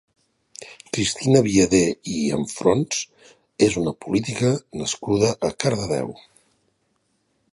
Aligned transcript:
Cristina 0.95 1.41
Viader 1.47 1.81
i 2.13 2.15
Anfrons 2.37 3.03
és 3.67 3.77
una 3.83 3.95
política 4.07 4.53
nascuda 4.83 5.31
a 5.51 5.55
Cardedeu. 5.65 6.13